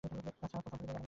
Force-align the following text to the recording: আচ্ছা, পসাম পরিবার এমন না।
আচ্ছা, 0.03 0.31
পসাম 0.39 0.61
পরিবার 0.63 0.81
এমন 0.81 0.87
না। 0.87 0.99